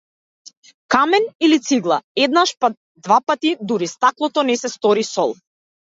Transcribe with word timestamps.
Камен 0.93 1.27
или 1.47 1.59
цигла, 1.67 1.99
еднаш, 2.27 2.55
па 2.65 2.71
двапати, 3.05 3.51
дури 3.73 3.91
стаклото 3.95 4.49
не 4.51 4.57
се 4.63 4.73
стори 4.77 5.05
сол. 5.11 5.41